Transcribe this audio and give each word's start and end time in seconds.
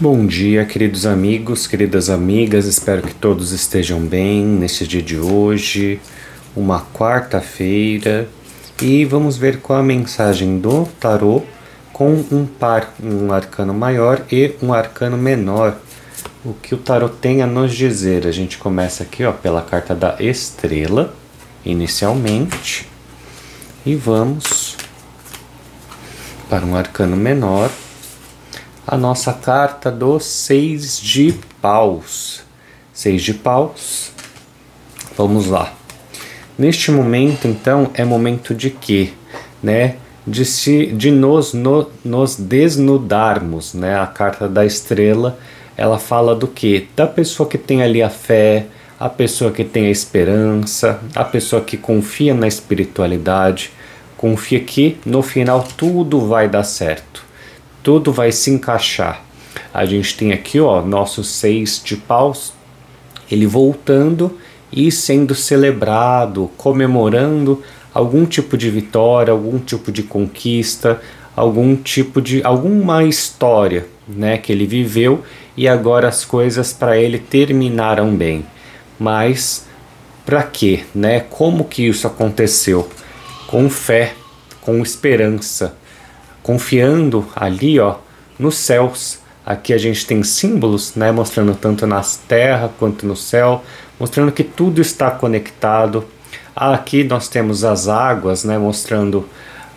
Bom 0.00 0.26
dia, 0.26 0.64
queridos 0.64 1.04
amigos, 1.04 1.66
queridas 1.66 2.08
amigas, 2.08 2.66
espero 2.66 3.02
que 3.02 3.12
todos 3.12 3.50
estejam 3.50 3.98
bem 3.98 4.44
neste 4.44 4.86
dia 4.86 5.02
de 5.02 5.18
hoje, 5.18 6.00
uma 6.54 6.86
quarta-feira, 6.94 8.28
e 8.80 9.04
vamos 9.04 9.36
ver 9.36 9.58
qual 9.58 9.80
a 9.80 9.82
mensagem 9.82 10.60
do 10.60 10.86
tarô 11.00 11.42
com 11.92 12.12
um 12.30 12.46
par, 12.46 12.94
um 13.02 13.32
arcano 13.32 13.74
maior 13.74 14.24
e 14.30 14.54
um 14.62 14.72
arcano 14.72 15.18
menor. 15.18 15.76
O 16.44 16.54
que 16.54 16.76
o 16.76 16.78
tarô 16.78 17.08
tem 17.08 17.42
a 17.42 17.46
nos 17.48 17.74
dizer? 17.74 18.24
A 18.24 18.30
gente 18.30 18.56
começa 18.56 19.02
aqui, 19.02 19.24
ó, 19.24 19.32
pela 19.32 19.62
carta 19.62 19.96
da 19.96 20.14
estrela, 20.20 21.12
inicialmente, 21.64 22.88
e 23.84 23.96
vamos 23.96 24.76
para 26.48 26.64
um 26.64 26.76
arcano 26.76 27.16
menor 27.16 27.68
a 28.90 28.96
nossa 28.96 29.34
carta 29.34 29.90
dos 29.90 30.24
seis 30.24 30.98
de 30.98 31.34
paus. 31.60 32.40
Seis 32.90 33.22
de 33.22 33.34
paus. 33.34 34.10
Vamos 35.14 35.46
lá. 35.46 35.74
Neste 36.56 36.90
momento, 36.90 37.46
então, 37.46 37.90
é 37.92 38.02
momento 38.02 38.54
de 38.54 38.70
quê? 38.70 39.10
Né? 39.62 39.96
De, 40.26 40.42
se, 40.42 40.86
de 40.86 41.10
nos, 41.10 41.52
no, 41.52 41.90
nos 42.02 42.36
desnudarmos, 42.36 43.74
né? 43.74 44.00
A 44.00 44.06
carta 44.06 44.48
da 44.48 44.64
estrela, 44.64 45.38
ela 45.76 45.98
fala 45.98 46.34
do 46.34 46.48
que? 46.48 46.88
Da 46.96 47.06
pessoa 47.06 47.46
que 47.46 47.58
tem 47.58 47.82
ali 47.82 48.02
a 48.02 48.08
fé, 48.08 48.68
a 48.98 49.10
pessoa 49.10 49.52
que 49.52 49.64
tem 49.64 49.84
a 49.84 49.90
esperança, 49.90 50.98
a 51.14 51.24
pessoa 51.24 51.60
que 51.60 51.76
confia 51.76 52.32
na 52.32 52.48
espiritualidade, 52.48 53.70
confia 54.16 54.60
que 54.60 54.98
no 55.04 55.20
final 55.20 55.62
tudo 55.76 56.26
vai 56.26 56.48
dar 56.48 56.64
certo 56.64 57.27
tudo 57.88 58.12
vai 58.12 58.30
se 58.30 58.50
encaixar. 58.50 59.22
A 59.72 59.86
gente 59.86 60.14
tem 60.14 60.34
aqui, 60.34 60.60
ó, 60.60 60.82
nossos 60.82 61.26
seis 61.26 61.80
de 61.82 61.96
paus, 61.96 62.52
ele 63.30 63.46
voltando 63.46 64.38
e 64.70 64.92
sendo 64.92 65.34
celebrado, 65.34 66.50
comemorando 66.58 67.62
algum 67.94 68.26
tipo 68.26 68.58
de 68.58 68.68
vitória, 68.68 69.32
algum 69.32 69.58
tipo 69.58 69.90
de 69.90 70.02
conquista, 70.02 71.00
algum 71.34 71.74
tipo 71.74 72.20
de 72.20 72.44
alguma 72.44 73.04
história, 73.04 73.86
né, 74.06 74.36
que 74.36 74.52
ele 74.52 74.66
viveu 74.66 75.22
e 75.56 75.66
agora 75.66 76.08
as 76.08 76.26
coisas 76.26 76.74
para 76.74 76.98
ele 76.98 77.18
terminaram 77.18 78.14
bem. 78.14 78.44
Mas 78.98 79.64
para 80.26 80.42
quê, 80.42 80.84
né? 80.94 81.20
Como 81.20 81.64
que 81.64 81.86
isso 81.88 82.06
aconteceu? 82.06 82.86
Com 83.46 83.70
fé, 83.70 84.12
com 84.60 84.82
esperança 84.82 85.74
confiando 86.48 87.28
ali, 87.36 87.78
ó, 87.78 87.96
nos 88.38 88.56
céus. 88.56 89.18
Aqui 89.44 89.74
a 89.74 89.76
gente 89.76 90.06
tem 90.06 90.22
símbolos, 90.22 90.94
né, 90.94 91.12
mostrando 91.12 91.54
tanto 91.54 91.86
na 91.86 92.00
terra 92.26 92.70
quanto 92.78 93.06
no 93.06 93.14
céu, 93.14 93.62
mostrando 94.00 94.32
que 94.32 94.42
tudo 94.42 94.80
está 94.80 95.10
conectado. 95.10 96.06
Aqui 96.56 97.04
nós 97.04 97.28
temos 97.28 97.64
as 97.64 97.86
águas, 97.86 98.44
né, 98.44 98.56
mostrando 98.56 99.28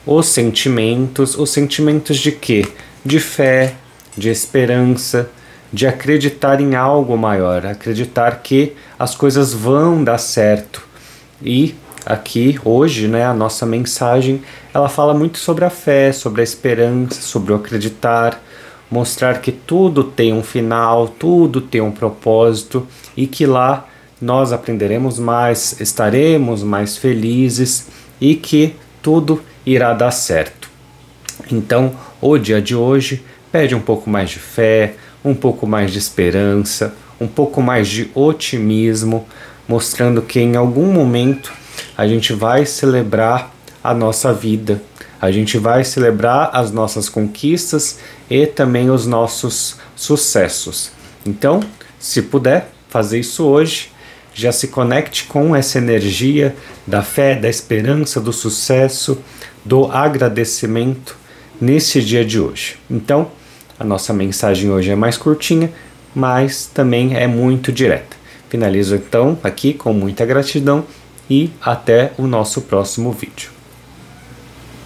os 0.06 0.28
sentimentos, 0.28 1.38
os 1.38 1.50
sentimentos 1.50 2.18
de 2.18 2.32
quê? 2.32 2.66
De 3.04 3.20
fé, 3.20 3.76
de 4.16 4.30
esperança, 4.30 5.30
de 5.74 5.86
acreditar 5.86 6.62
em 6.62 6.76
algo 6.76 7.18
maior, 7.18 7.66
acreditar 7.66 8.42
que 8.42 8.72
as 8.98 9.14
coisas 9.14 9.54
vão 9.54 10.02
dar 10.02 10.20
certo. 10.20 10.88
E 11.44 11.76
aqui 12.06 12.60
hoje, 12.64 13.08
né, 13.08 13.26
a 13.26 13.34
nossa 13.34 13.66
mensagem, 13.66 14.42
ela 14.74 14.90
fala 14.90 15.14
muito 15.14 15.38
sobre 15.38 15.66
a 15.66 15.70
fé, 15.70 16.12
sobre 16.12 16.42
a 16.42 16.44
esperança, 16.44 17.22
sobre 17.22 17.54
o 17.54 17.56
acreditar, 17.56 18.42
mostrar 18.90 19.40
que 19.40 19.52
tudo 19.52 20.04
tem 20.04 20.34
um 20.34 20.44
final, 20.44 21.08
tudo 21.08 21.62
tem 21.62 21.82
um 21.82 21.92
propósito 21.92 22.86
e 23.16 23.28
que 23.28 23.46
lá 23.46 23.88
nós 24.22 24.52
aprenderemos 24.52 25.18
mais, 25.18 25.80
estaremos 25.80 26.64
mais 26.64 26.98
felizes 26.98 27.88
e 28.20 28.36
que 28.36 28.76
tudo 29.02 29.42
irá 29.66 29.94
dar 29.94 30.12
certo. 30.12 30.70
Então, 31.52 31.94
o 32.20 32.38
dia 32.38 32.62
de 32.62 32.76
hoje 32.76 33.24
pede 33.52 33.74
um 33.74 33.80
pouco 33.80 34.10
mais 34.10 34.30
de 34.30 34.40
fé, 34.40 34.96
um 35.24 35.34
pouco 35.34 35.66
mais 35.66 35.92
de 35.92 35.98
esperança, 35.98 36.94
um 37.20 37.28
pouco 37.28 37.62
mais 37.62 37.88
de 37.88 38.10
otimismo, 38.14 39.26
mostrando 39.68 40.22
que 40.22 40.40
em 40.40 40.56
algum 40.56 40.92
momento 40.92 41.52
a 41.98 42.08
gente 42.08 42.34
vai 42.34 42.66
celebrar 42.66 43.54
a 43.84 43.94
nossa 43.94 44.34
vida, 44.34 44.82
a 45.20 45.32
gente 45.32 45.58
vai 45.58 45.84
celebrar 45.84 46.50
as 46.54 46.72
nossas 46.72 47.08
conquistas 47.08 48.00
e 48.30 48.46
também 48.48 48.90
os 48.90 49.06
nossos 49.06 49.78
sucessos. 49.96 50.92
Então, 51.26 51.60
se 52.00 52.22
puder 52.24 52.72
fazer 52.90 53.20
isso 53.20 53.46
hoje, 53.46 53.92
já 54.34 54.52
se 54.52 54.70
conecte 54.70 55.26
com 55.26 55.56
essa 55.56 55.78
energia 55.78 56.56
da 56.88 57.04
fé, 57.04 57.36
da 57.36 57.50
esperança, 57.50 58.20
do 58.20 58.34
sucesso, 58.34 59.20
do 59.64 59.92
agradecimento 59.92 61.16
nesse 61.60 62.02
dia 62.02 62.26
de 62.26 62.40
hoje. 62.40 62.78
Então, 62.90 63.32
a 63.80 63.84
nossa 63.84 64.14
mensagem 64.14 64.72
hoje 64.72 64.90
é 64.90 64.96
mais 64.96 65.18
curtinha, 65.18 65.72
mas 66.16 66.66
também 66.66 67.16
é 67.16 67.28
muito 67.28 67.72
direta. 67.72 68.16
Finalizo 68.50 68.96
então 68.96 69.38
aqui 69.44 69.74
com 69.74 69.94
muita 69.94 70.26
gratidão 70.26 70.84
e 71.32 71.50
até 71.62 72.12
o 72.18 72.28
nosso 72.28 72.64
próximo 72.64 73.10
vídeo. 73.14 73.61